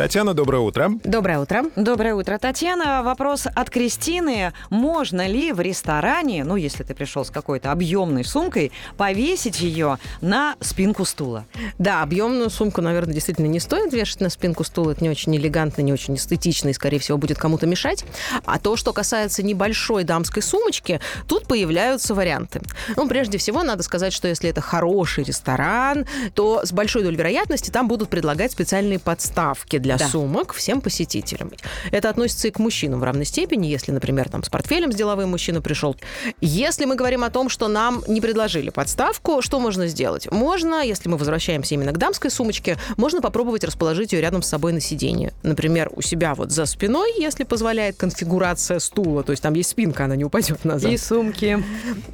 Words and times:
Татьяна, 0.00 0.32
доброе 0.32 0.60
утро. 0.60 0.92
Доброе 1.04 1.40
утро. 1.40 1.64
Доброе 1.76 2.14
утро, 2.14 2.38
Татьяна. 2.38 3.02
Вопрос 3.02 3.46
от 3.54 3.68
Кристины. 3.68 4.54
Можно 4.70 5.26
ли 5.26 5.52
в 5.52 5.60
ресторане, 5.60 6.42
ну, 6.42 6.56
если 6.56 6.84
ты 6.84 6.94
пришел 6.94 7.22
с 7.22 7.28
какой-то 7.28 7.70
объемной 7.70 8.24
сумкой, 8.24 8.72
повесить 8.96 9.60
ее 9.60 9.98
на 10.22 10.54
спинку 10.60 11.04
стула? 11.04 11.44
Да, 11.76 12.00
объемную 12.02 12.48
сумку, 12.48 12.80
наверное, 12.80 13.12
действительно 13.12 13.44
не 13.44 13.60
стоит 13.60 13.92
вешать 13.92 14.22
на 14.22 14.30
спинку 14.30 14.64
стула. 14.64 14.92
Это 14.92 15.04
не 15.04 15.10
очень 15.10 15.36
элегантно, 15.36 15.82
не 15.82 15.92
очень 15.92 16.14
эстетично 16.14 16.70
и, 16.70 16.72
скорее 16.72 16.98
всего, 16.98 17.18
будет 17.18 17.36
кому-то 17.36 17.66
мешать. 17.66 18.06
А 18.46 18.58
то, 18.58 18.76
что 18.76 18.94
касается 18.94 19.42
небольшой 19.42 20.04
дамской 20.04 20.42
сумочки, 20.42 20.98
тут 21.28 21.46
появляются 21.46 22.14
варианты. 22.14 22.62
Ну, 22.96 23.06
прежде 23.06 23.36
всего, 23.36 23.62
надо 23.62 23.82
сказать, 23.82 24.14
что 24.14 24.28
если 24.28 24.48
это 24.48 24.62
хороший 24.62 25.24
ресторан, 25.24 26.06
то 26.34 26.64
с 26.64 26.72
большой 26.72 27.02
долей 27.02 27.16
вероятности 27.16 27.68
там 27.68 27.86
будут 27.86 28.08
предлагать 28.08 28.52
специальные 28.52 28.98
подставки 28.98 29.76
для 29.76 29.89
Да. 29.98 30.08
сумок 30.08 30.52
всем 30.52 30.80
посетителям. 30.80 31.50
Это 31.90 32.10
относится 32.10 32.48
и 32.48 32.50
к 32.50 32.58
мужчинам 32.58 33.00
в 33.00 33.04
равной 33.04 33.24
степени, 33.24 33.66
если, 33.66 33.92
например, 33.92 34.28
там 34.28 34.42
с 34.42 34.48
портфелем 34.48 34.92
с 34.92 34.94
деловым 34.94 35.30
мужчина 35.30 35.60
пришел. 35.60 35.96
Если 36.40 36.84
мы 36.84 36.94
говорим 36.94 37.24
о 37.24 37.30
том, 37.30 37.48
что 37.48 37.68
нам 37.68 38.02
не 38.06 38.20
предложили 38.20 38.70
подставку, 38.70 39.42
что 39.42 39.60
можно 39.60 39.86
сделать? 39.86 40.30
Можно, 40.30 40.84
если 40.84 41.08
мы 41.08 41.16
возвращаемся 41.16 41.74
именно 41.74 41.92
к 41.92 41.98
дамской 41.98 42.30
сумочке, 42.30 42.78
можно 42.96 43.20
попробовать 43.20 43.64
расположить 43.64 44.12
ее 44.12 44.20
рядом 44.20 44.42
с 44.42 44.48
собой 44.48 44.72
на 44.72 44.80
сиденье. 44.80 45.32
Например, 45.42 45.90
у 45.94 46.02
себя 46.02 46.34
вот 46.34 46.50
за 46.50 46.66
спиной, 46.66 47.12
если 47.18 47.44
позволяет 47.44 47.96
конфигурация 47.96 48.78
стула, 48.78 49.22
то 49.22 49.32
есть 49.32 49.42
там 49.42 49.54
есть 49.54 49.70
спинка, 49.70 50.04
она 50.04 50.16
не 50.16 50.24
упадет 50.24 50.64
назад. 50.64 50.90
И 50.90 50.96
сумки. 50.96 51.62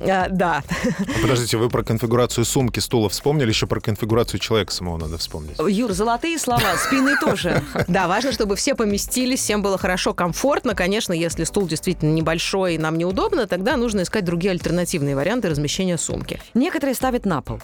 А, 0.01 0.29
да. 0.31 0.63
Подождите, 1.23 1.57
вы 1.57 1.69
про 1.69 1.83
конфигурацию 1.83 2.45
сумки, 2.45 2.81
стула 2.81 3.09
вспомнили, 3.09 3.49
еще 3.49 3.67
про 3.67 3.81
конфигурацию 3.81 4.41
человека 4.41 4.73
самого 4.73 4.97
надо 4.99 5.19
вспомнить. 5.19 5.57
Юр, 5.59 5.93
золотые 5.93 6.39
слова, 6.39 6.77
спины 6.77 7.17
тоже. 7.21 7.63
Да, 7.89 8.09
важно, 8.09 8.33
чтобы 8.33 8.57
все 8.57 8.75
поместились, 8.75 9.41
всем 9.41 9.63
было 9.63 9.79
хорошо, 9.79 10.15
комфортно. 10.15 10.75
Конечно, 10.75 11.13
если 11.13 11.45
стул 11.45 11.67
действительно 11.67 12.13
небольшой 12.13 12.75
и 12.75 12.79
нам 12.79 12.97
неудобно, 12.99 13.47
тогда 13.47 13.77
нужно 13.77 14.03
искать 14.03 14.25
другие 14.25 14.53
альтернативные 14.53 15.17
варианты 15.17 15.49
размещения 15.49 15.99
сумки. 15.99 16.41
Некоторые 16.55 16.95
ставят 16.95 17.25
на 17.25 17.43
пол. 17.43 17.61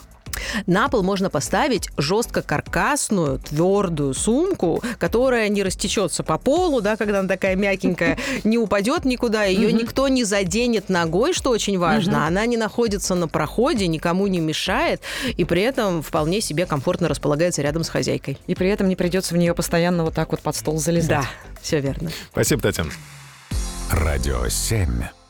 На 0.67 0.89
пол 0.89 1.03
можно 1.03 1.31
поставить 1.31 1.89
жестко 1.97 2.43
каркасную, 2.43 3.39
твердую 3.39 4.15
сумку, 4.15 4.83
которая 4.99 5.49
не 5.49 5.63
растечется 5.63 6.23
по 6.23 6.39
полу, 6.39 6.81
да, 6.81 6.97
когда 6.97 7.21
она 7.21 7.29
такая 7.29 7.57
мягенькая, 7.57 8.19
не 8.45 8.59
упадет 8.59 9.05
никуда, 9.05 9.45
ее 9.45 9.73
никто 9.73 10.09
не 10.09 10.25
заденет 10.25 10.89
ногой, 10.89 11.33
что 11.33 11.51
очень 11.51 11.79
важно. 11.79 12.27
Она 12.27 12.47
не 12.47 12.57
находится 12.57 13.15
на 13.15 13.29
проходе, 13.29 13.87
никому 13.87 14.27
не 14.27 14.41
мешает, 14.41 15.01
и 15.37 15.45
при 15.45 15.63
этом 15.63 16.03
вполне 16.03 16.41
себе 16.41 16.67
комфортно 16.67 17.09
располагается 17.09 17.63
рядом 17.63 17.85
с 17.85 17.89
хозяйкой. 17.89 18.39
И 18.47 18.55
при 18.55 18.69
этом 18.69 18.89
не 18.89 18.97
придется 18.97 19.35
в 19.35 19.39
нее 19.39 19.55
постоянно 19.55 20.05
вот 20.05 20.15
так 20.15 20.31
вот 20.31 20.41
под 20.41 20.57
стол 20.57 20.79
залезать. 20.79 21.09
Да, 21.09 21.25
все 21.61 21.81
верно. 21.81 22.11
Спасибо, 22.31 22.63
Татьяна. 22.63 22.91
Радио 23.91 24.49
7. 24.49 25.22